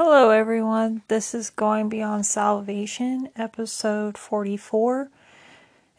[0.00, 1.02] Hello, everyone.
[1.08, 5.10] This is Going Beyond Salvation, episode 44.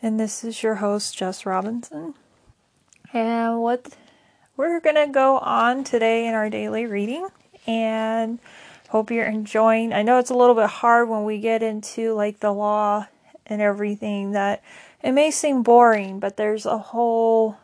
[0.01, 2.13] And this is your host, Jess Robinson.
[3.11, 3.97] And what
[4.55, 7.27] we're going to go on today in our daily reading.
[7.67, 8.39] And
[8.87, 9.91] hope you're enjoying.
[9.91, 13.05] I know it's a little bit hard when we get into like the law
[13.47, 14.63] and everything that
[15.03, 17.57] it may seem boring, but there's a whole,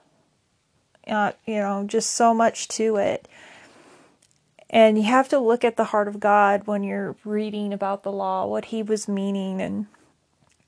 [1.07, 3.25] uh, you know, just so much to it
[4.75, 8.11] and you have to look at the heart of God when you're reading about the
[8.11, 9.85] law, what he was meaning and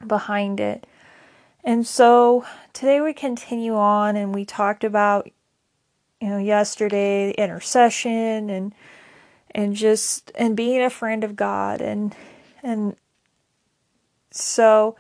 [0.08, 0.88] behind it.
[1.62, 5.30] And so today we continue on and we talked about
[6.22, 8.74] you know yesterday intercession and
[9.52, 12.16] and just and being a friend of God and
[12.64, 12.96] and
[14.32, 14.96] so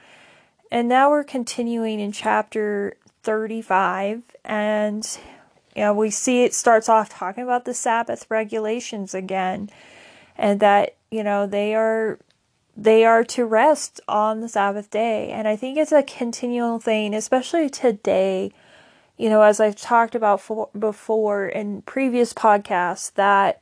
[0.69, 5.17] and now we're continuing in chapter 35 and
[5.77, 9.69] you we see it starts off talking about the Sabbath regulations again,
[10.35, 12.17] and that you know they are
[12.75, 17.13] they are to rest on the Sabbath day, and I think it's a continual thing,
[17.13, 18.51] especially today.
[19.17, 23.61] You know, as I've talked about for, before in previous podcasts, that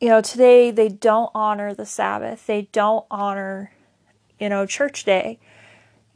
[0.00, 3.72] you know today they don't honor the Sabbath, they don't honor
[4.40, 5.38] you know church day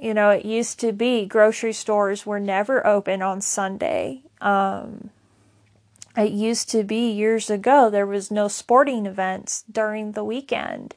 [0.01, 4.23] you know, it used to be grocery stores were never open on Sunday.
[4.41, 5.11] Um,
[6.17, 10.95] it used to be years ago, there was no sporting events during the weekend.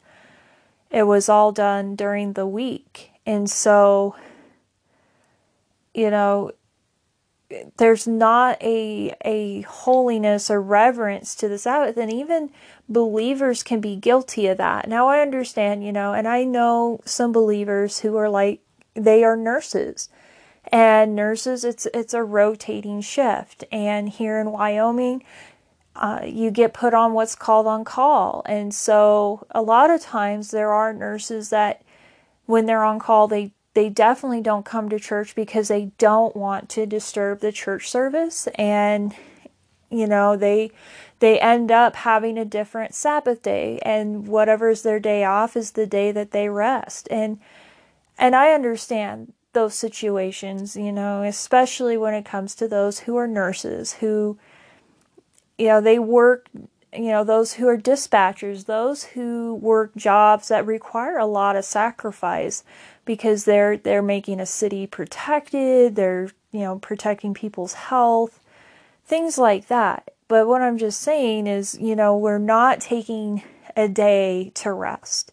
[0.90, 3.12] It was all done during the week.
[3.26, 4.16] And so,
[5.94, 6.52] you know,
[7.78, 12.50] there's not a a holiness or reverence to the Sabbath, and even
[12.90, 14.88] believers can be guilty of that.
[14.88, 18.63] Now I understand, you know, and I know some believers who are like
[18.94, 20.10] they are nurses.
[20.72, 23.64] And nurses it's it's a rotating shift.
[23.72, 25.24] And here in Wyoming
[25.96, 30.50] uh, you get put on what's called on call and so a lot of times
[30.50, 31.84] there are nurses that
[32.48, 36.70] when they're on call they they definitely don't come to church because they don't want
[36.70, 38.48] to disturb the church service.
[38.56, 39.16] And
[39.90, 40.72] you know they
[41.20, 43.80] they end up having a different sabbath day.
[43.84, 47.08] And whatever's their day off is the day that they rest.
[47.10, 47.40] And
[48.18, 53.28] and I understand those situations, you know, especially when it comes to those who are
[53.28, 54.38] nurses, who,
[55.58, 56.48] you know, they work,
[56.92, 61.66] you know, those who are dispatchers, those who work jobs that require a lot of
[61.66, 62.64] sacrifice
[63.06, 68.40] because they're they're making a city protected, they're, you know, protecting people's health,
[69.06, 70.14] things like that.
[70.28, 73.44] But what I'm just saying is, you know, we're not taking
[73.76, 75.32] a day to rest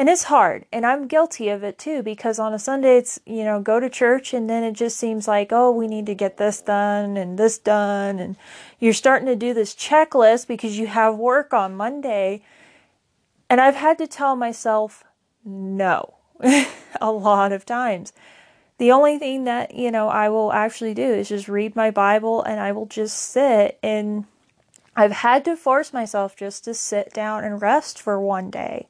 [0.00, 3.44] and it's hard and i'm guilty of it too because on a sunday it's you
[3.44, 6.38] know go to church and then it just seems like oh we need to get
[6.38, 8.34] this done and this done and
[8.78, 12.42] you're starting to do this checklist because you have work on monday.
[13.50, 15.04] And i've had to tell myself
[15.44, 16.14] no
[17.00, 18.14] a lot of times.
[18.78, 22.42] The only thing that you know i will actually do is just read my bible
[22.42, 24.24] and i will just sit and
[24.96, 28.88] i've had to force myself just to sit down and rest for one day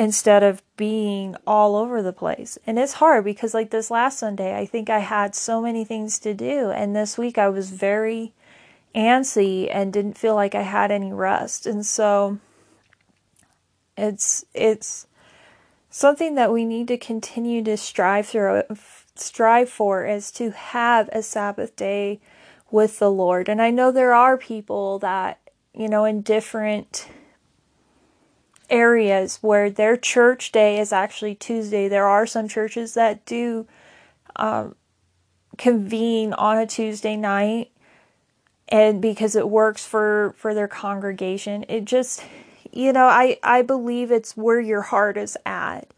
[0.00, 2.56] instead of being all over the place.
[2.66, 6.18] And it's hard because, like this last Sunday, I think I had so many things
[6.20, 6.70] to do.
[6.70, 8.32] And this week I was very
[8.94, 11.66] antsy and didn't feel like I had any rest.
[11.66, 12.38] And so
[13.94, 15.06] it's, it's,
[15.92, 18.62] something that we need to continue to strive through
[19.16, 22.20] strive for is to have a sabbath day
[22.70, 25.40] with the lord and i know there are people that
[25.74, 27.08] you know in different
[28.70, 31.88] areas where their church day is actually Tuesday.
[31.88, 33.66] There are some churches that do
[34.36, 34.74] um,
[35.58, 37.70] convene on a Tuesday night,
[38.68, 42.24] and because it works for for their congregation, it just
[42.72, 45.92] you know I I believe it's where your heart is at.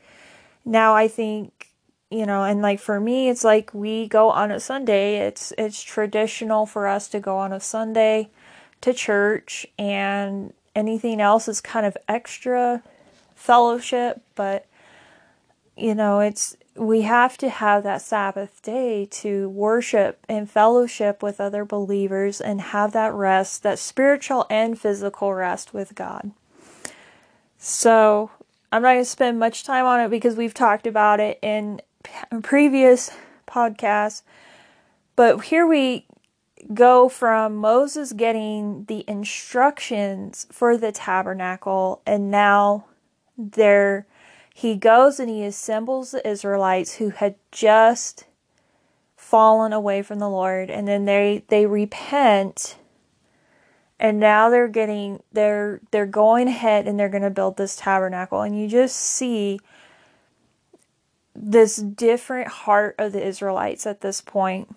[0.64, 1.68] Now I think
[2.10, 5.18] you know and like for me it's like we go on a Sunday.
[5.18, 8.30] It's it's traditional for us to go on a Sunday
[8.80, 12.82] to church and anything else is kind of extra
[13.34, 14.66] fellowship, but
[15.76, 21.40] you know, it's we have to have that Sabbath day to worship and fellowship with
[21.40, 26.30] other believers and have that rest, that spiritual and physical rest with God.
[27.58, 28.30] So,
[28.70, 31.82] I'm not going to spend much time on it because we've talked about it in
[32.42, 33.10] previous
[33.46, 34.22] podcasts.
[35.14, 36.06] But here we
[36.72, 42.84] go from Moses getting the instructions for the tabernacle and now
[43.36, 44.06] there
[44.54, 48.24] he goes and he assembles the Israelites who had just
[49.16, 52.76] fallen away from the Lord and then they they repent
[53.98, 58.42] and now they're getting they're they're going ahead and they're going to build this tabernacle
[58.42, 59.58] and you just see
[61.34, 64.74] this different heart of the Israelites at this point.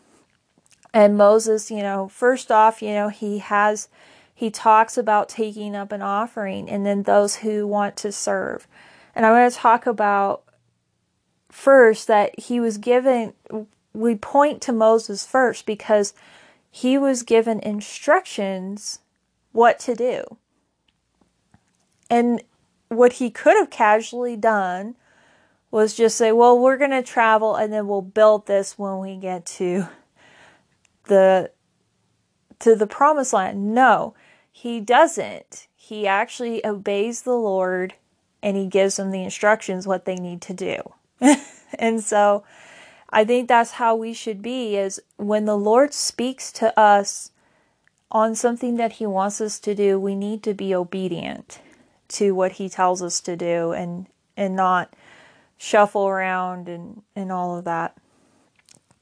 [0.95, 3.89] And Moses, you know, first off, you know, he has
[4.33, 8.65] he talks about taking up an offering and then those who want to serve.
[9.13, 10.43] And I want to talk about
[11.49, 13.33] first that he was given
[13.91, 16.13] we point to Moses first because
[16.71, 18.99] he was given instructions
[19.51, 20.23] what to do.
[22.09, 22.41] And
[22.87, 24.95] what he could have casually done
[25.71, 29.17] was just say, well, we're going to travel and then we'll build this when we
[29.17, 29.89] get to
[31.05, 31.51] the
[32.59, 33.73] to the promised land.
[33.73, 34.15] No,
[34.51, 35.67] he doesn't.
[35.75, 37.95] He actually obeys the Lord
[38.41, 40.77] and he gives them the instructions what they need to do.
[41.79, 42.43] and so
[43.09, 47.31] I think that's how we should be is when the Lord speaks to us
[48.11, 51.59] on something that he wants us to do, we need to be obedient
[52.07, 54.93] to what he tells us to do and and not
[55.57, 57.97] shuffle around and and all of that.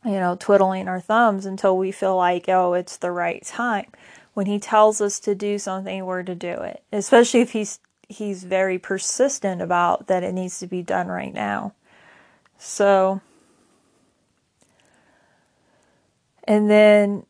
[0.06, 3.88] You know, twiddling our thumbs until we feel like, oh, it's the right time.
[4.34, 6.84] When he tells us to do something, we're to do it.
[6.92, 7.80] Especially if he's
[8.10, 11.74] he's very persistent about that it needs to be done right now.
[12.58, 13.22] So
[16.44, 17.26] and then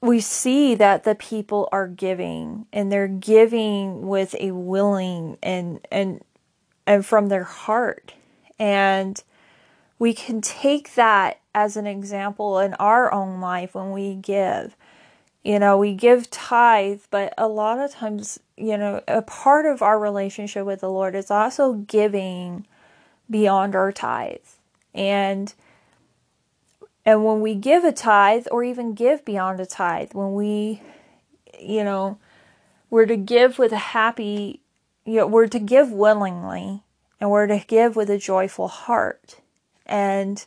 [0.00, 6.22] we see that the people are giving and they're giving with a willing and and
[6.86, 8.14] and from their heart
[8.58, 9.22] and
[10.00, 14.76] we can take that as an example in our own life when we give
[15.44, 19.82] you know we give tithe but a lot of times you know a part of
[19.82, 22.66] our relationship with the lord is also giving
[23.30, 24.36] beyond our tithe
[24.92, 25.54] and
[27.04, 30.82] and when we give a tithe or even give beyond a tithe, when we,
[31.58, 32.18] you know,
[32.90, 34.60] we're to give with a happy,
[35.04, 36.82] you know, we're to give willingly
[37.20, 39.39] and we're to give with a joyful heart.
[39.90, 40.44] And,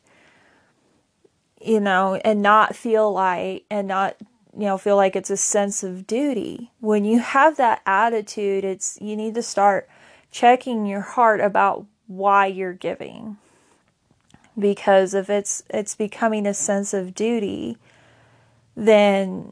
[1.61, 4.15] you know, and not feel like, and not,
[4.57, 6.71] you know, feel like it's a sense of duty.
[6.79, 9.89] When you have that attitude, it's, you need to start
[10.31, 13.37] checking your heart about why you're giving
[14.57, 17.77] because if it's it's becoming a sense of duty
[18.75, 19.51] then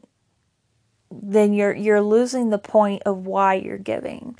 [1.11, 4.37] then you're you're losing the point of why you're giving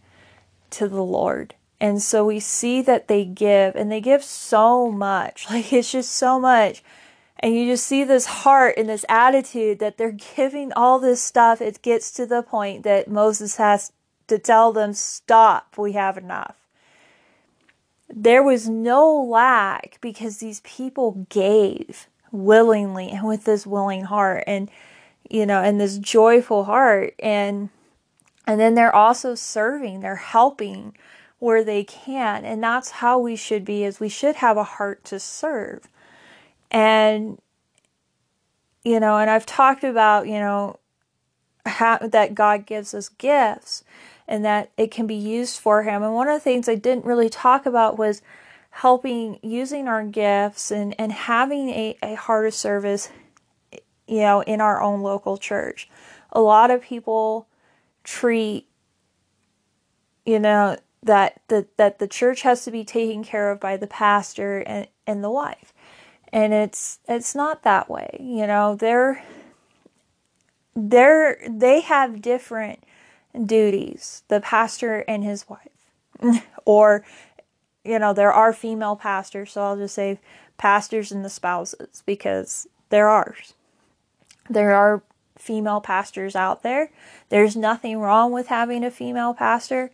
[0.69, 1.53] to the Lord.
[1.81, 5.48] And so we see that they give and they give so much.
[5.50, 6.81] Like it's just so much.
[7.39, 11.60] And you just see this heart and this attitude that they're giving all this stuff.
[11.60, 13.92] It gets to the point that Moses has
[14.28, 16.56] to tell them, stop, we have enough
[18.13, 24.69] there was no lack because these people gave willingly and with this willing heart and
[25.30, 27.69] you know and this joyful heart and
[28.48, 30.95] and then they're also serving they're helping
[31.42, 35.04] where they can and that's how we should be is we should have a heart
[35.04, 35.88] to serve
[36.70, 37.40] and
[38.84, 40.78] you know and i've talked about you know
[41.66, 43.84] how that god gives us gifts
[44.32, 46.02] and that it can be used for him.
[46.04, 48.22] And one of the things I didn't really talk about was
[48.70, 53.10] helping using our gifts and, and having a, a heart of service,
[54.08, 55.89] you know, in our own local church.
[56.32, 57.46] A lot of people
[58.06, 58.68] treat,
[60.25, 63.88] you know, that the, that the church has to be taken care of by the
[63.88, 65.74] pastor and, and the wife.
[66.34, 68.15] And it's it's not that way.
[68.17, 69.22] You know, they're
[70.74, 72.84] they're they have different
[73.46, 76.43] duties, the pastor and his wife.
[76.65, 77.03] or,
[77.84, 80.20] you know, there are female pastors, so I'll just say
[80.58, 83.36] pastors and the spouses because there are.
[84.50, 85.01] There are
[85.38, 86.91] female pastors out there.
[87.29, 89.91] There's nothing wrong with having a female pastor.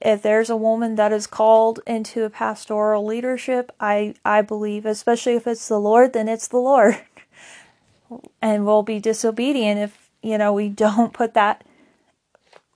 [0.00, 5.34] If there's a woman that is called into a pastoral leadership, I, I believe, especially
[5.34, 7.00] if it's the Lord, then it's the Lord.
[8.42, 11.64] and we'll be disobedient if, you know, we don't put that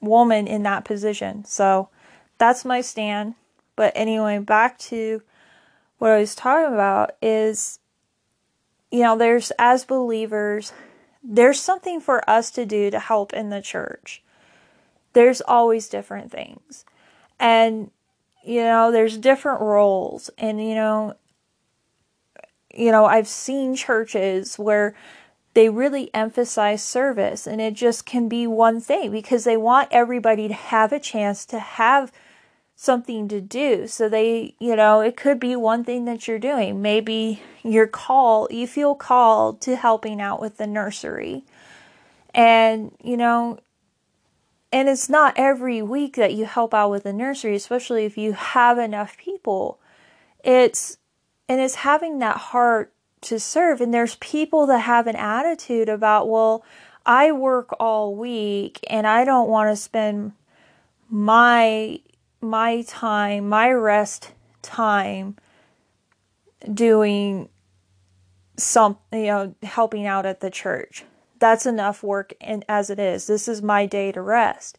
[0.00, 1.44] woman in that position.
[1.44, 1.88] So
[2.38, 3.34] that's my stand.
[3.76, 5.22] But anyway, back to
[5.98, 7.80] what I was talking about is,
[8.90, 10.72] you know, there's, as believers,
[11.22, 14.22] there's something for us to do to help in the church.
[15.12, 16.84] There's always different things.
[17.38, 17.90] And,
[18.44, 20.30] you know, there's different roles.
[20.38, 21.14] And, you know,
[22.74, 24.94] you know, I've seen churches where
[25.54, 30.46] they really emphasize service and it just can be one thing because they want everybody
[30.46, 32.12] to have a chance to have
[32.76, 33.88] something to do.
[33.88, 36.80] So they, you know, it could be one thing that you're doing.
[36.80, 41.42] Maybe you're called, you feel called to helping out with the nursery.
[42.32, 43.58] And, you know,
[44.72, 48.32] and it's not every week that you help out with the nursery, especially if you
[48.32, 49.78] have enough people.
[50.44, 50.98] It's,
[51.48, 53.80] and it's having that heart to serve.
[53.80, 56.64] And there's people that have an attitude about, well,
[57.06, 60.32] I work all week and I don't want to spend
[61.08, 62.00] my
[62.40, 64.32] my time, my rest
[64.62, 65.36] time
[66.72, 67.48] doing
[68.56, 71.04] some, you know, helping out at the church.
[71.38, 73.26] That's enough work and as it is.
[73.26, 74.78] This is my day to rest.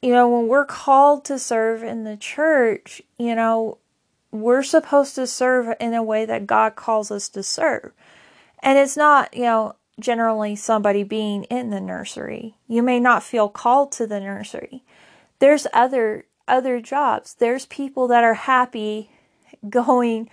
[0.00, 3.78] You know, when we're called to serve in the church, you know,
[4.30, 7.92] we're supposed to serve in a way that God calls us to serve.
[8.60, 12.56] And it's not, you know, generally somebody being in the nursery.
[12.66, 14.84] You may not feel called to the nursery.
[15.38, 17.34] There's other other jobs.
[17.34, 19.10] There's people that are happy
[19.68, 20.30] going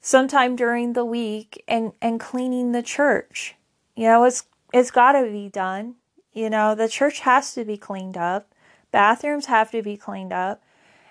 [0.00, 3.54] sometime during the week and and cleaning the church.
[3.98, 5.96] You know, it's it's got to be done.
[6.32, 8.52] You know, the church has to be cleaned up.
[8.92, 10.62] Bathrooms have to be cleaned up.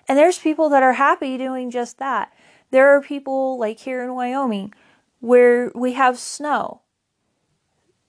[0.08, 2.32] And there's people that are happy doing just that.
[2.70, 4.72] There are people like here in Wyoming
[5.20, 6.80] where we have snow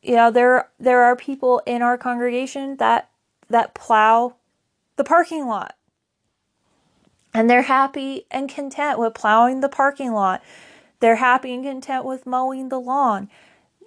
[0.01, 3.09] you know there there are people in our congregation that
[3.49, 4.35] that plow
[4.95, 5.75] the parking lot
[7.33, 10.41] and they're happy and content with plowing the parking lot
[10.99, 13.29] they're happy and content with mowing the lawn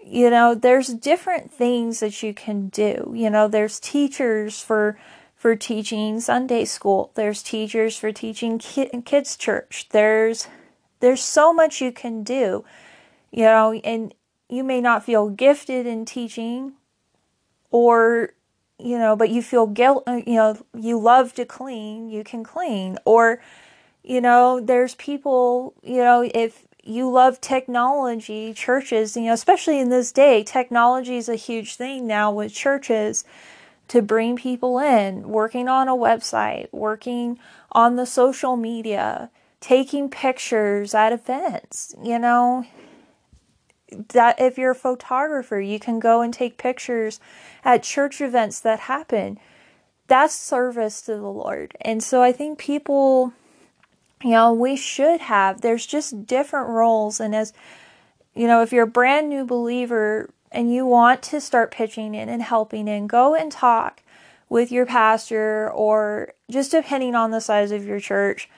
[0.04, 3.12] you know there's different things that you can do.
[3.14, 4.98] You know there's teachers for
[5.36, 7.10] for teaching sunday school.
[7.14, 9.88] There's teachers for teaching kids church.
[9.90, 10.48] There's
[11.00, 12.64] there's so much you can do.
[13.30, 14.14] You know and
[14.48, 16.74] you may not feel gifted in teaching
[17.70, 18.34] or
[18.78, 22.44] you know but you feel guilt uh, you know you love to clean you can
[22.44, 22.98] clean.
[23.04, 23.40] Or
[24.02, 29.88] you know there's people you know if you love technology churches you know especially in
[29.88, 33.24] this day technology is a huge thing now with churches
[33.88, 37.38] to bring people in working on a website working
[37.72, 42.64] on the social media taking pictures at events you know
[44.10, 47.20] that if you're a photographer, you can go and take pictures
[47.64, 49.38] at church events that happen.
[50.06, 51.74] That's service to the Lord.
[51.80, 53.32] And so I think people,
[54.22, 57.20] you know, we should have, there's just different roles.
[57.20, 57.52] And as,
[58.34, 62.28] you know, if you're a brand new believer and you want to start pitching in
[62.28, 64.02] and helping in, go and talk
[64.48, 68.48] with your pastor or just depending on the size of your church.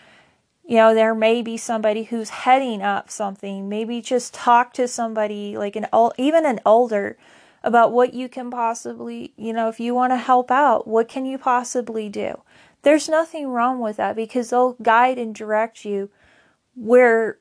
[0.66, 3.68] You know there may be somebody who's heading up something.
[3.68, 7.18] Maybe just talk to somebody like an even an elder
[7.62, 11.25] about what you can possibly you know if you want to help out what can
[11.26, 12.40] you possibly do
[12.85, 16.11] there's nothing wrong with that because they'll guide and direct you
[16.75, 17.38] where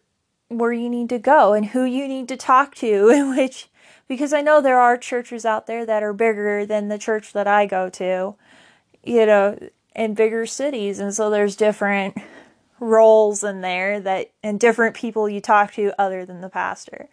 [0.50, 3.70] where you need to go and who you need to talk to and which
[4.08, 7.48] because I know there are churches out there that are bigger than the church that
[7.48, 8.36] I go to
[9.04, 9.58] you know
[9.96, 12.18] in bigger cities and so there's different
[12.84, 17.08] roles in there that and different people you talk to other than the pastor.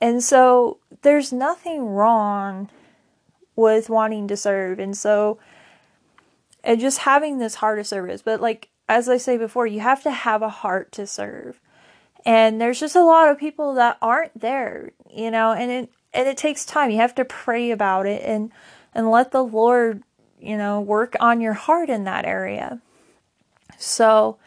[0.00, 2.68] And so there's nothing wrong
[3.56, 4.78] with wanting to serve.
[4.78, 5.38] And so
[6.64, 8.22] and just having this heart of service.
[8.22, 11.60] But like as I say before, you have to have a heart to serve.
[12.26, 16.26] And there's just a lot of people that aren't there, you know, and it and
[16.26, 16.90] it takes time.
[16.90, 18.50] You have to pray about it and
[18.94, 20.02] and let the Lord,
[20.40, 22.80] you know, work on your heart in that area.
[23.78, 24.38] So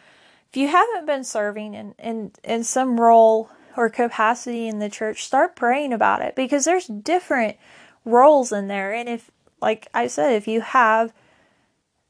[0.50, 5.24] if you haven't been serving in, in, in some role or capacity in the church,
[5.24, 7.56] start praying about it because there's different
[8.04, 8.94] roles in there.
[8.94, 11.12] And if, like I said, if you have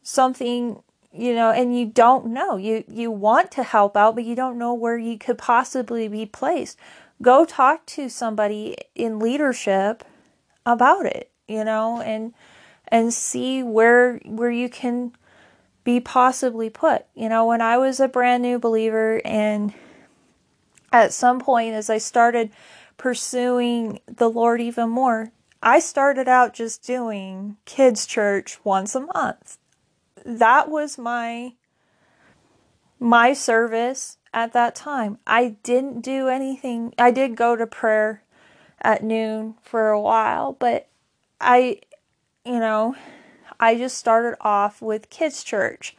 [0.08, 4.34] something, you know, and you don't know, you, you want to help out, but you
[4.34, 6.78] don't know where you could possibly be placed,
[7.20, 10.02] go talk to somebody in leadership
[10.64, 12.32] about it, you know, and,
[12.88, 15.12] and see where, where you can
[15.84, 17.04] be possibly put.
[17.14, 19.74] You know, when I was a brand new believer, and
[20.90, 22.50] at some point as I started
[22.96, 29.58] pursuing the Lord even more, I started out just doing kids' church once a month.
[30.24, 31.54] That was my
[33.00, 35.18] my service at that time.
[35.26, 36.94] I didn't do anything.
[36.98, 38.22] I did go to prayer
[38.80, 40.88] at noon for a while, but
[41.40, 41.80] I
[42.44, 42.96] you know,
[43.60, 45.96] I just started off with kids' church.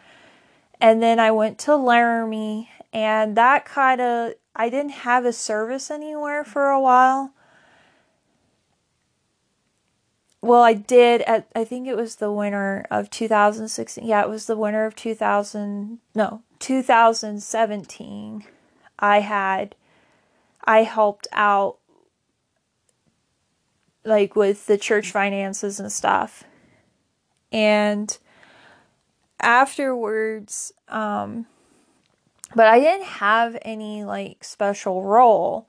[0.82, 5.92] And then I went to Laramie, and that kind of, I didn't have a service
[5.92, 7.34] anywhere for a while.
[10.42, 14.06] Well, I did at, I think it was the winter of 2016.
[14.06, 18.46] Yeah, it was the winter of 2000, no, 2017.
[18.98, 19.76] I had,
[20.64, 21.78] I helped out
[24.06, 26.44] like with the church finances and stuff.
[27.52, 28.18] And
[29.42, 31.48] afterwards, um,
[32.56, 35.68] but I didn't have any like special role.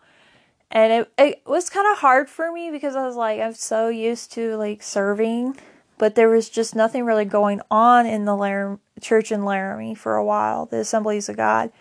[0.71, 3.89] And it, it was kind of hard for me because I was like, I'm so
[3.89, 5.57] used to like serving,
[5.99, 10.25] but there was just nothing really going on in the church in Laramie for a
[10.25, 11.73] while, the Assemblies of God.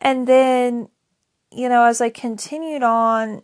[0.00, 0.88] And then,
[1.52, 3.42] you know, as I continued on,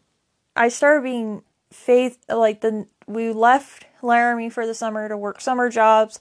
[0.57, 5.69] I started being faith, like the, we left Laramie for the summer to work summer
[5.69, 6.19] jobs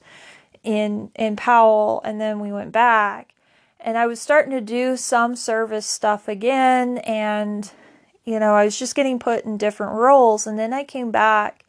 [0.62, 3.32] in, in Powell, and then we went back
[3.84, 7.70] and I was starting to do some service stuff again and
[8.24, 11.64] you know, I was just getting put in different roles and then I came back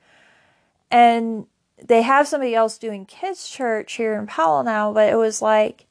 [0.92, 1.48] and
[1.84, 5.86] they have somebody else doing kids church here in Powell now, but it was like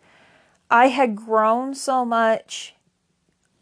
[0.70, 2.74] I had grown so much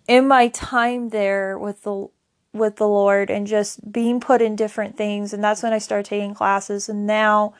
[0.07, 2.09] in my time there with the
[2.52, 6.09] with the Lord and just being put in different things and that's when I started
[6.09, 7.54] taking classes and now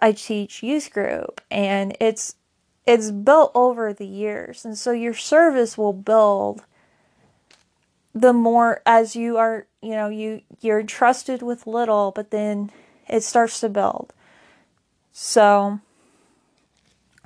[0.00, 2.34] I teach youth group and it's
[2.86, 4.64] it's built over the years.
[4.64, 6.64] And so your service will build
[8.14, 12.70] the more as you are, you know, you you're trusted with little, but then
[13.08, 14.12] it starts to build.
[15.12, 15.80] So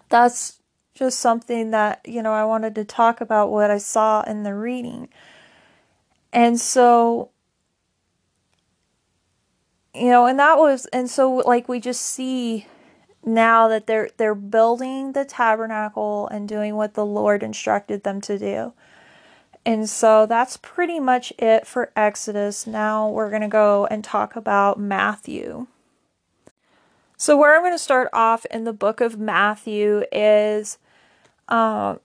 [0.08, 0.60] that's
[0.94, 4.54] just something that, you know, I wanted to talk about what I saw in the
[4.54, 5.08] reading.
[6.32, 7.30] And so
[9.96, 12.66] you know, and that was and so like we just see
[13.24, 18.38] now that they're they're building the tabernacle and doing what the Lord instructed them to
[18.38, 18.72] do.
[19.66, 22.68] And so that's pretty much it for Exodus.
[22.68, 25.66] Now we're going to go and talk about Matthew.
[27.16, 30.78] So, where I'm going to start off in the book of Matthew is
[31.48, 31.96] uh,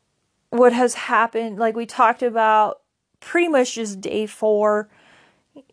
[0.49, 1.59] what has happened.
[1.59, 2.81] Like we talked about
[3.19, 4.89] pretty much just day four,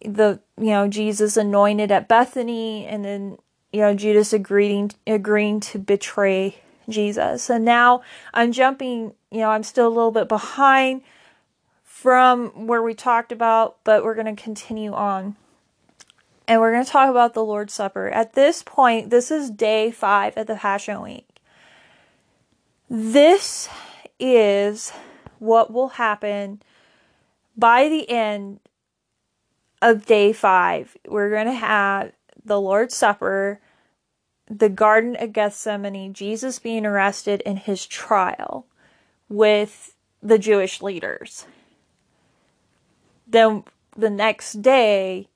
[0.04, 3.38] the, you know, Jesus anointed at Bethany, and then
[3.72, 6.56] you know, Judas agreeing agreeing to betray
[6.88, 7.48] Jesus.
[7.48, 8.02] And now
[8.34, 11.02] I'm jumping, you know, I'm still a little bit behind
[12.00, 15.34] from where we talked about, but we're going to continue on.
[16.46, 18.08] And we're going to talk about the Lord's Supper.
[18.08, 21.26] At this point, this is day 5 of the Passion Week.
[22.88, 23.68] This
[24.20, 24.92] is
[25.40, 26.62] what will happen
[27.56, 28.60] by the end
[29.82, 30.96] of day 5.
[31.08, 32.12] We're going to have
[32.44, 33.60] the Lord's Supper,
[34.48, 38.66] the Garden of Gethsemane, Jesus being arrested, and his trial
[39.28, 41.44] with the Jewish leaders.
[43.28, 43.64] Then
[43.96, 45.28] the next day,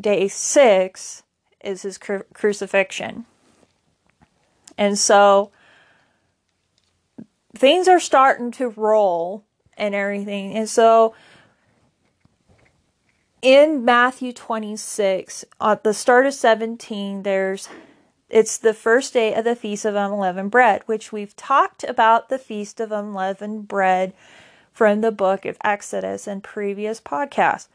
[0.00, 1.24] day six,
[1.62, 3.26] is his cru- crucifixion.
[4.76, 5.50] And so
[7.56, 9.44] things are starting to roll
[9.76, 10.54] and everything.
[10.54, 11.14] And so
[13.42, 17.68] in Matthew 26, at the start of 17, there's
[18.28, 22.38] it's the first day of the Feast of Unleavened Bread, which we've talked about the
[22.38, 24.12] Feast of Unleavened Bread
[24.78, 27.66] from the book of Exodus and previous podcasts.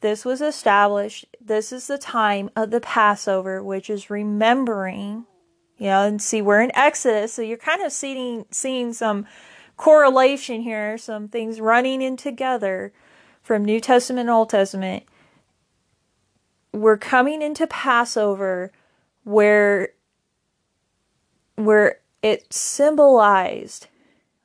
[0.00, 5.24] This was established, this is the time of the Passover, which is remembering,
[5.76, 9.24] you know, and see, we're in Exodus, so you're kind of seeing, seeing some
[9.76, 12.92] correlation here, some things running in together
[13.40, 15.04] from New Testament and Old Testament,
[16.72, 18.72] we're coming into Passover
[19.22, 19.90] where
[21.54, 23.86] where it symbolized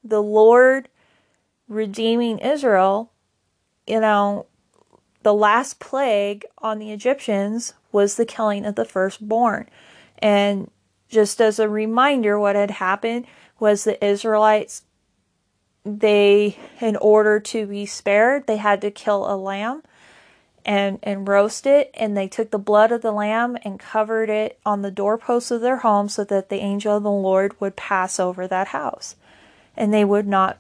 [0.03, 0.89] the Lord
[1.67, 3.11] redeeming Israel,
[3.87, 4.45] you know,
[5.23, 9.69] the last plague on the Egyptians was the killing of the firstborn.
[10.19, 10.69] And
[11.09, 13.25] just as a reminder, what had happened
[13.59, 14.83] was the Israelites
[15.85, 19.83] they in order to be spared they had to kill a lamb
[20.65, 24.57] and and roast it and they took the blood of the lamb and covered it
[24.65, 28.17] on the doorposts of their home so that the angel of the lord would pass
[28.17, 29.17] over that house
[29.75, 30.57] and they would not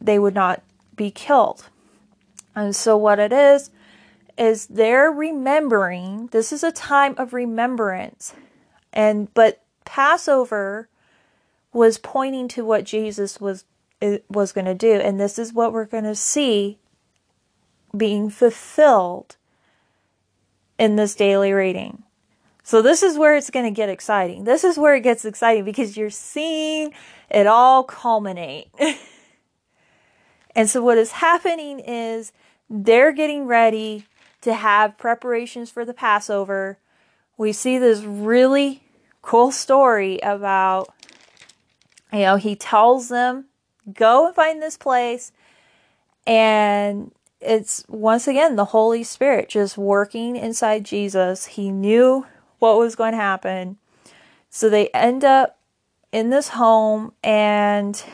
[0.00, 0.62] they would not
[0.96, 1.68] be killed
[2.54, 3.70] and so what it is
[4.38, 8.34] is they're remembering this is a time of remembrance
[8.92, 10.88] and but passover
[11.72, 13.64] was pointing to what Jesus was
[14.28, 16.78] was going to do and this is what we're going to see
[17.96, 19.36] being fulfilled
[20.78, 22.02] in this daily reading.
[22.62, 24.44] So this is where it's going to get exciting.
[24.44, 26.92] This is where it gets exciting because you're seeing
[27.28, 28.68] it all culminate.
[30.60, 32.32] and so what is happening is
[32.68, 34.04] they're getting ready
[34.42, 36.76] to have preparations for the Passover.
[37.38, 38.82] We see this really
[39.22, 40.92] cool story about
[42.12, 43.46] you know, he tells them,
[43.90, 45.32] go and find this place.
[46.26, 51.46] And it's once again the Holy Spirit just working inside Jesus.
[51.46, 52.26] He knew
[52.58, 53.78] what was going to happen.
[54.50, 55.58] So they end up
[56.12, 58.04] in this home and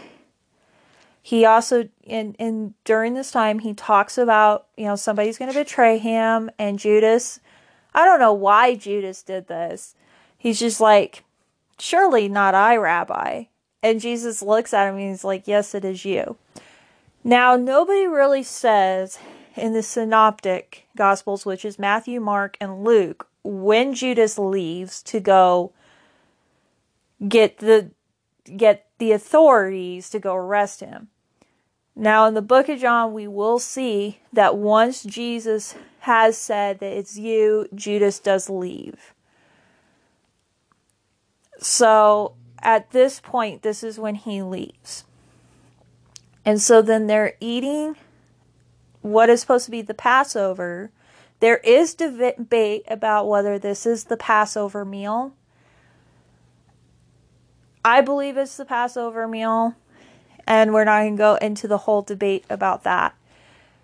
[1.26, 5.58] he also in in during this time he talks about, you know, somebody's going to
[5.58, 7.40] betray him and Judas
[7.96, 9.94] I don't know why Judas did this.
[10.36, 11.24] He's just like,
[11.78, 13.44] Surely not I, Rabbi.
[13.82, 16.36] And Jesus looks at him and he's like, Yes, it is you.
[17.24, 19.18] Now, nobody really says
[19.56, 25.72] in the synoptic gospels, which is Matthew, Mark, and Luke, when Judas leaves to go
[27.26, 27.90] get the
[28.56, 31.08] get the authorities to go arrest him.
[31.96, 36.92] Now in the book of John we will see that once Jesus has said that
[36.92, 39.14] it's you, Judas does leave.
[41.58, 45.04] So at this point, this is when he leaves.
[46.44, 47.96] And so then they're eating
[49.00, 50.90] what is supposed to be the Passover.
[51.40, 55.32] There is debate about whether this is the Passover meal.
[57.84, 59.74] I believe it's the Passover meal,
[60.46, 63.14] and we're not going to go into the whole debate about that.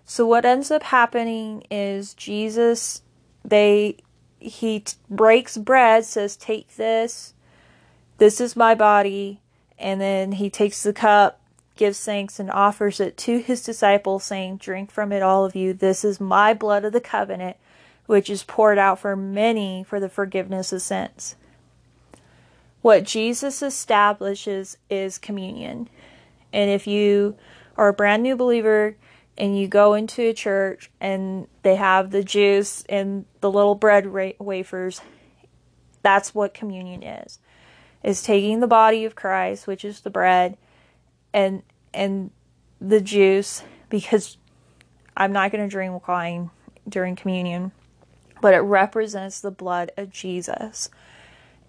[0.05, 3.01] So what ends up happening is Jesus
[3.43, 3.97] they
[4.39, 7.33] he t- breaks bread, says take this.
[8.17, 9.39] This is my body,
[9.79, 11.39] and then he takes the cup,
[11.75, 15.73] gives thanks and offers it to his disciples saying, "Drink from it all of you.
[15.73, 17.57] This is my blood of the covenant,
[18.05, 21.35] which is poured out for many for the forgiveness of sins."
[22.81, 25.87] What Jesus establishes is communion.
[26.53, 27.35] And if you
[27.75, 28.95] are a brand new believer,
[29.37, 34.07] and you go into a church and they have the juice and the little bread
[34.07, 35.01] ra- wafers
[36.01, 37.39] that's what communion is.
[38.03, 40.57] Is taking the body of Christ which is the bread
[41.33, 41.63] and
[41.93, 42.31] and
[42.79, 44.37] the juice because
[45.15, 46.51] I'm not going to drink wine
[46.87, 47.71] during communion
[48.41, 50.89] but it represents the blood of Jesus.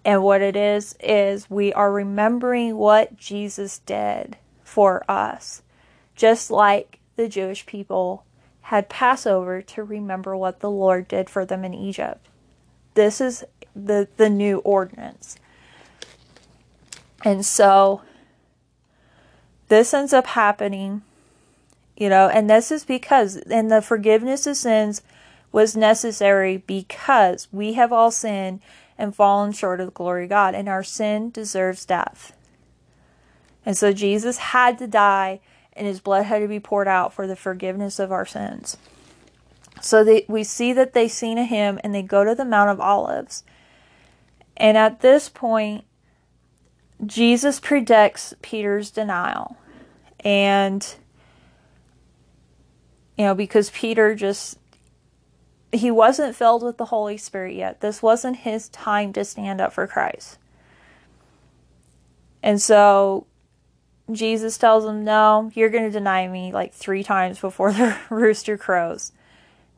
[0.03, 4.37] And what it is is we are remembering what Jesus did
[4.75, 5.61] for us
[6.17, 8.25] just like the Jewish people
[8.63, 12.27] had Passover to remember what the Lord did for them in Egypt.
[12.93, 15.37] This is the, the new ordinance.
[17.23, 18.01] And so
[19.69, 21.03] this ends up happening,
[21.95, 25.01] you know, and this is because, and the forgiveness of sins
[25.53, 28.59] was necessary because we have all sinned
[28.97, 32.35] and fallen short of the glory of God, and our sin deserves death.
[33.65, 35.39] And so Jesus had to die
[35.73, 38.77] and his blood had to be poured out for the forgiveness of our sins.
[39.81, 42.69] So they, we see that they sing a hymn and they go to the Mount
[42.69, 43.43] of Olives.
[44.55, 45.83] And at this point,
[47.05, 49.57] Jesus predicts Peter's denial.
[50.21, 50.95] And,
[53.17, 54.57] you know, because Peter just,
[55.73, 57.81] he wasn't filled with the Holy Spirit yet.
[57.81, 60.37] This wasn't his time to stand up for Christ.
[62.41, 63.27] And so
[64.11, 68.57] Jesus tells him, No, you're going to deny me like three times before the rooster
[68.57, 69.11] crows.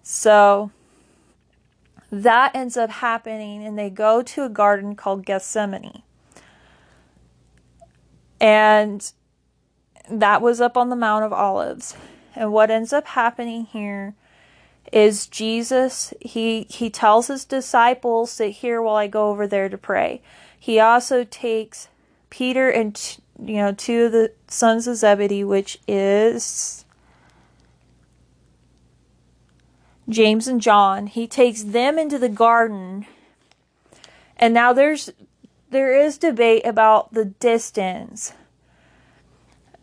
[0.04, 0.72] So
[2.12, 6.04] that ends up happening, and they go to a garden called Gethsemane.
[8.40, 9.12] And
[10.10, 11.96] that was up on the Mount of Olives.
[12.36, 14.14] And what ends up happening here
[14.92, 19.78] is Jesus, he, he tells his disciples, Sit here while I go over there to
[19.78, 20.22] pray.
[20.58, 21.90] He also takes
[22.30, 26.86] Peter and you know, two of the sons of Zebedee, which is
[30.10, 31.08] James and John.
[31.08, 33.06] He takes them into the garden.
[34.38, 35.12] And now there's
[35.70, 38.34] there is debate about the distance.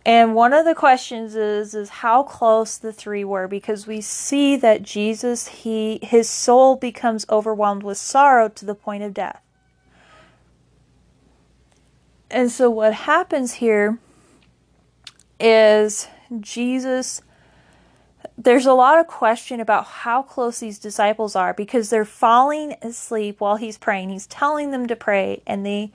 [0.07, 4.57] And one of the questions is is how close the three were because we see
[4.57, 9.41] that Jesus he his soul becomes overwhelmed with sorrow to the point of death.
[12.35, 14.01] And so what happens here
[15.39, 16.09] is
[16.41, 17.23] Jesus
[18.37, 23.41] there's a lot of question about how close these disciples are because they're falling asleep
[23.41, 24.09] while he's praying.
[24.09, 25.93] He's telling them to pray and they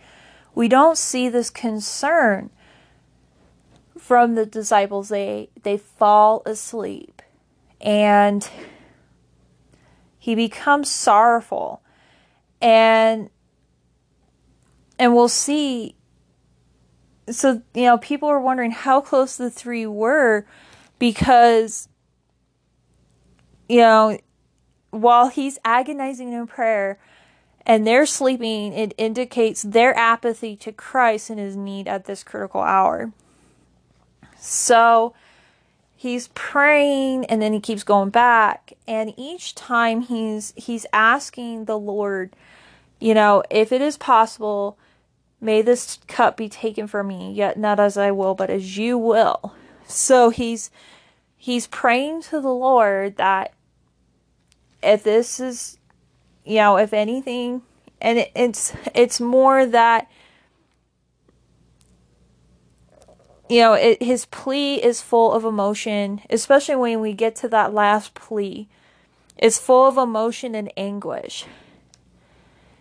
[0.55, 2.51] we don't see this concern
[3.97, 5.09] from the disciples.
[5.09, 7.21] They they fall asleep
[7.81, 8.49] and
[10.17, 11.81] he becomes sorrowful.
[12.61, 13.29] And
[14.97, 15.95] and we'll see
[17.31, 20.45] so you know people were wondering how close the three were
[20.97, 21.87] because
[23.67, 24.17] you know
[24.91, 26.99] while he's agonizing in prayer
[27.65, 32.61] and they're sleeping it indicates their apathy to christ and his need at this critical
[32.61, 33.11] hour.
[34.37, 35.13] So
[35.95, 38.73] he's praying and then he keeps going back.
[38.87, 42.35] And each time he's he's asking the lord
[42.99, 44.77] you know if it is possible
[45.41, 48.97] may this cup be taken from me yet not as i will but as you
[48.97, 49.53] will
[49.85, 50.69] so he's
[51.37, 53.53] he's praying to the lord that
[54.81, 55.77] if this is
[56.45, 57.61] you know if anything
[58.01, 60.09] and it, it's it's more that
[63.49, 67.73] you know, it, his plea is full of emotion, especially when we get to that
[67.73, 68.69] last plea.
[69.37, 71.45] It's full of emotion and anguish.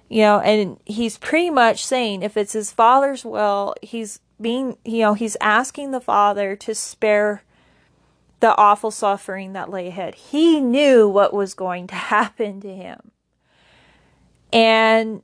[0.08, 5.00] You know, and he's pretty much saying if it's his father's will, he's being, you
[5.00, 7.42] know, he's asking the father to spare
[8.40, 10.14] the awful suffering that lay ahead.
[10.14, 13.10] He knew what was going to happen to him.
[14.52, 15.22] And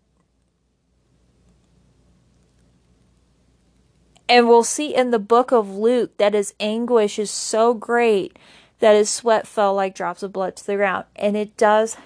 [4.28, 8.38] And we'll see in the book of Luke that his anguish is so great
[8.78, 11.04] that his sweat fell like drops of blood to the ground.
[11.16, 11.96] And it does.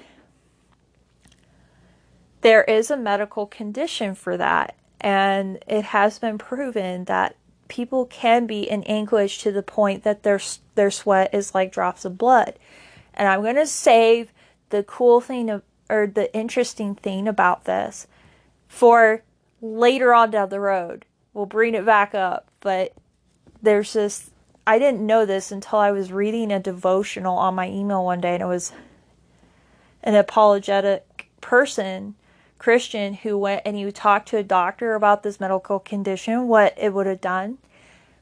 [2.40, 4.74] There is a medical condition for that.
[5.00, 7.36] And it has been proven that
[7.68, 10.40] people can be in anguish to the point that their,
[10.74, 12.58] their sweat is like drops of blood.
[13.14, 14.32] And I'm going to save
[14.70, 18.06] the cool thing of, or the interesting thing about this
[18.66, 19.22] for
[19.60, 21.04] later on down the road
[21.38, 22.48] we'll bring it back up.
[22.60, 22.92] But
[23.62, 24.30] there's this,
[24.66, 28.34] I didn't know this until I was reading a devotional on my email one day,
[28.34, 28.72] and it was
[30.02, 32.16] an apologetic person,
[32.58, 36.92] Christian, who went and he talked to a doctor about this medical condition, what it
[36.92, 37.58] would have done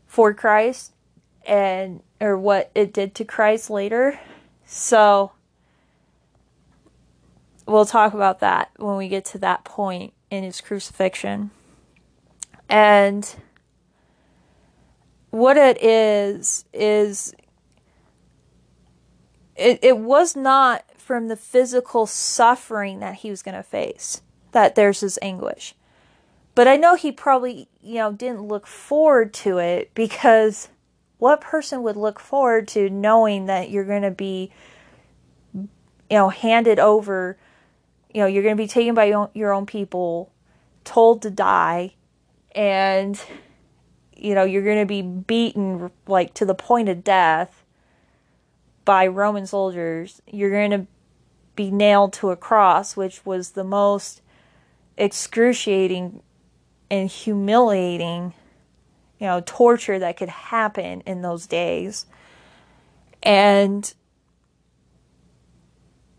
[0.07, 0.93] for Christ,
[1.47, 4.21] and or what it did to Christ later.
[4.65, 5.33] So
[7.67, 11.51] we'll talk about that when we get to that point in his crucifixion.
[12.69, 13.37] And
[15.31, 17.35] what it is, is
[19.55, 24.23] it, it was not from the physical suffering that he was going to face
[24.57, 25.75] that there's this anguish.
[26.55, 30.71] But I know he probably, you know, didn't look forward to it because
[31.19, 34.51] what person would look forward to knowing that you're going to be,
[35.53, 35.69] you
[36.09, 37.37] know, handed over,
[38.15, 40.33] you know, you're going to be taken by your own people,
[40.85, 41.93] told to die,
[42.55, 43.21] and
[44.17, 47.63] you know you're going to be beaten like to the point of death
[48.87, 50.23] by Roman soldiers.
[50.27, 50.87] You're going to
[51.57, 54.23] be nailed to a cross, which was the most
[54.97, 56.23] excruciating
[56.91, 58.33] and humiliating,
[59.19, 62.07] you know, torture that could happen in those days.
[63.23, 63.93] And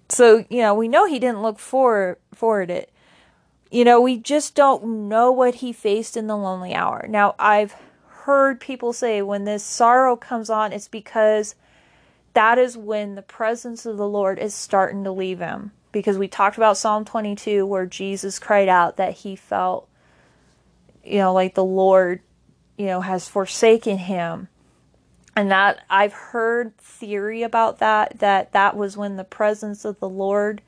[0.09, 2.91] so, you know, we know he didn't look for forward it
[3.71, 7.05] you know, we just don't know what he faced in the lonely hour.
[7.09, 7.75] Now, I've
[8.07, 11.55] heard people say when this sorrow comes on, it's because
[12.33, 15.71] that is when the presence of the Lord is starting to leave him.
[15.99, 19.89] Because we talked about Psalm 22 where Jesus cried out that he felt,
[21.03, 22.21] you know, like the Lord,
[22.77, 24.47] you know, has forsaken him.
[25.35, 30.09] And that I've heard theory about that, that that was when the presence of the
[30.09, 30.61] Lord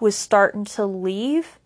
[0.00, 1.58] was starting to leave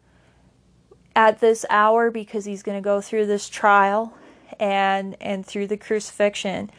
[1.16, 4.14] at this hour because he's going to go through this trial
[4.58, 6.70] and and through the crucifixion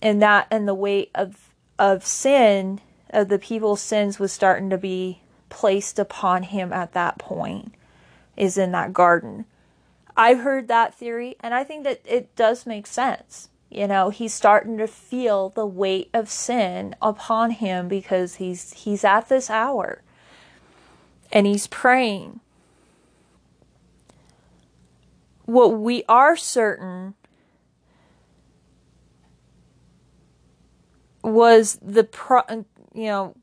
[0.00, 2.80] and that and the weight of of sin
[3.12, 7.74] of the people's sins was starting to be placed upon him at that point
[8.36, 9.44] is in that garden.
[10.16, 13.48] I've heard that theory and i think that it does make sense.
[13.70, 19.04] You know he's starting to feel the weight of sin upon him because he's he's
[19.04, 20.02] at this hour
[21.30, 22.40] and he's praying.
[25.44, 27.14] What we are certain
[31.22, 32.42] was the pro,
[32.94, 33.34] you know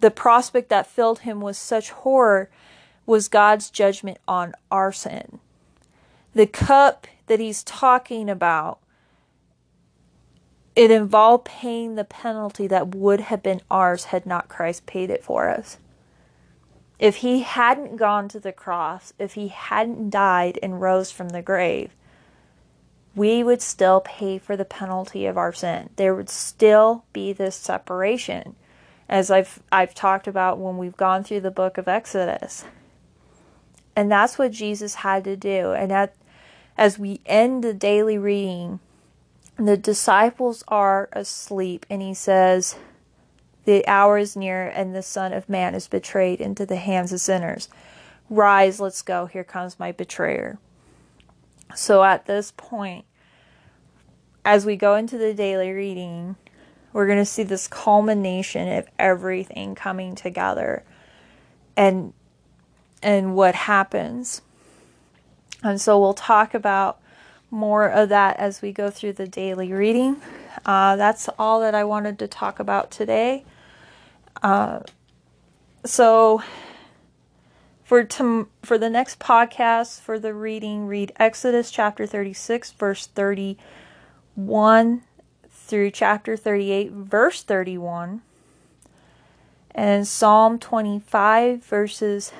[0.00, 2.50] the prospect that filled him with such horror
[3.04, 5.38] was God's judgment on our sin.
[6.34, 8.80] The cup that he's talking about
[10.74, 15.24] it involved paying the penalty that would have been ours had not Christ paid it
[15.24, 15.78] for us
[16.98, 21.42] if he hadn't gone to the cross, if he hadn't died and rose from the
[21.42, 21.94] grave,
[23.16, 25.90] we would still pay for the penalty of our sin.
[25.96, 28.54] There would still be this separation,
[29.08, 32.64] as I've I've talked about when we've gone through the book of Exodus.
[33.96, 35.72] And that's what Jesus had to do.
[35.72, 36.10] And
[36.76, 38.80] as we end the daily reading,
[39.58, 42.76] the disciples are asleep, and he says,
[43.64, 47.20] the hour is near, and the Son of Man is betrayed into the hands of
[47.20, 47.70] sinners.
[48.28, 49.24] Rise, let's go.
[49.24, 50.58] Here comes my betrayer.
[51.74, 53.05] So at this point,
[54.46, 56.36] as we go into the daily reading,
[56.92, 60.84] we're going to see this culmination of everything coming together
[61.76, 62.14] and
[63.02, 64.40] and what happens.
[65.62, 66.98] And so we'll talk about
[67.50, 70.22] more of that as we go through the daily reading.
[70.64, 73.44] Uh, that's all that I wanted to talk about today.
[74.42, 74.80] Uh,
[75.84, 76.42] so
[77.84, 83.08] for to, for the next podcast for the reading, read Exodus chapter 36 verse
[84.36, 85.02] 31
[85.48, 88.20] through chapter 38 verse 31
[89.74, 92.32] and Psalm 25 verses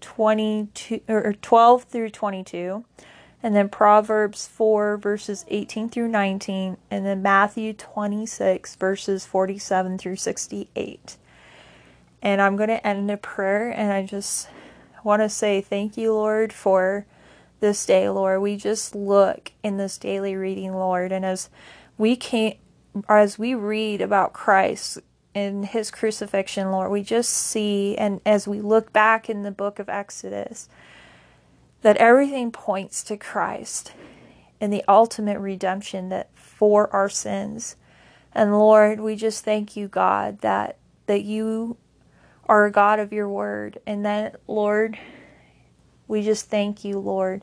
[0.00, 2.84] 22 or 12 through 22
[3.42, 10.16] and then Proverbs 4 verses 18 through 19 and then Matthew 26 verses 47 through
[10.16, 11.16] 68.
[12.22, 14.48] And I'm going to end in a prayer and I just
[15.04, 17.04] want to say thank you Lord for
[17.60, 18.40] this day, Lord.
[18.40, 21.48] We just look in this daily reading, Lord, and as
[21.96, 22.54] we can
[23.08, 24.98] as we read about Christ
[25.32, 29.78] in his crucifixion, Lord, we just see and as we look back in the book
[29.78, 30.68] of Exodus
[31.82, 33.92] that everything points to Christ
[34.60, 37.76] and the ultimate redemption that for our sins.
[38.32, 41.76] And Lord, we just thank you, God, that that you
[42.46, 44.98] are a God of your word and that Lord,
[46.10, 47.42] we just thank you, Lord,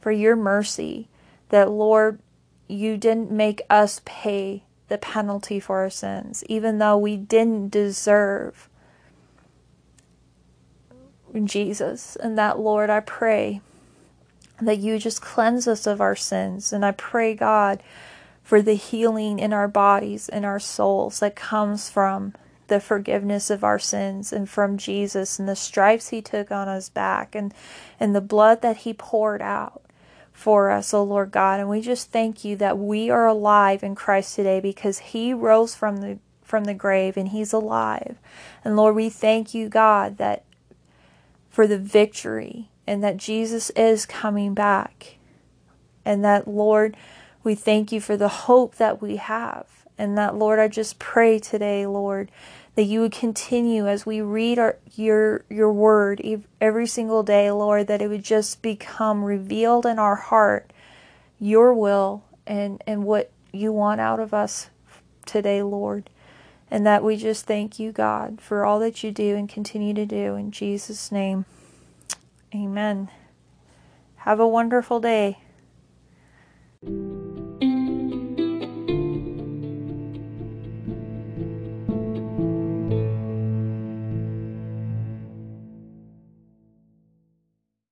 [0.00, 1.08] for your mercy.
[1.50, 2.20] That Lord,
[2.66, 8.68] you didn't make us pay the penalty for our sins, even though we didn't deserve
[11.44, 12.16] Jesus.
[12.16, 13.60] And that, Lord, I pray
[14.60, 16.72] that you just cleanse us of our sins.
[16.72, 17.82] And I pray, God,
[18.42, 22.34] for the healing in our bodies and our souls that comes from
[22.68, 26.88] the forgiveness of our sins and from Jesus and the stripes he took on his
[26.88, 27.52] back and,
[27.98, 29.82] and the blood that he poured out
[30.32, 31.58] for us, O oh Lord God.
[31.58, 35.74] And we just thank you that we are alive in Christ today because he rose
[35.74, 38.16] from the from the grave and he's alive.
[38.64, 40.44] And Lord, we thank you, God, that
[41.50, 45.18] for the victory and that Jesus is coming back.
[46.06, 46.96] And that, Lord,
[47.44, 49.77] we thank you for the hope that we have.
[49.98, 52.30] And that, Lord, I just pray today, Lord,
[52.76, 56.22] that you would continue as we read our, your your word
[56.60, 60.72] every single day, Lord, that it would just become revealed in our heart
[61.40, 64.70] your will and and what you want out of us
[65.26, 66.10] today, Lord.
[66.70, 70.04] And that we just thank you, God, for all that you do and continue to
[70.04, 71.46] do in Jesus' name.
[72.54, 73.08] Amen.
[74.16, 75.38] Have a wonderful day.